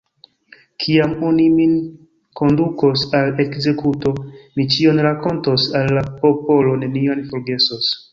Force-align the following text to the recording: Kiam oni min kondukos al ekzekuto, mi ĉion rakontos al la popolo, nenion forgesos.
Kiam 0.83 1.11
oni 1.31 1.43
min 1.57 1.73
kondukos 2.39 3.03
al 3.19 3.41
ekzekuto, 3.43 4.13
mi 4.55 4.65
ĉion 4.77 5.03
rakontos 5.09 5.67
al 5.81 5.93
la 5.99 6.05
popolo, 6.23 6.73
nenion 6.87 7.23
forgesos. 7.29 7.93